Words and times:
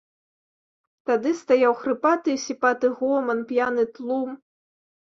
Тады 1.09 1.33
стаяў 1.43 1.77
хрыпаты 1.83 2.27
і 2.37 2.41
сіпаты 2.47 2.93
гоман, 3.03 3.47
п'яны 3.55 3.83
тлум. 3.97 4.29